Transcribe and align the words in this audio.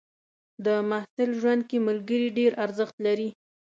د 0.65 0.67
محصل 0.89 1.29
ژوند 1.39 1.61
کې 1.69 1.77
ملګري 1.87 2.27
ډېر 2.37 2.51
ارزښت 2.65 2.95
لري. 3.05 3.29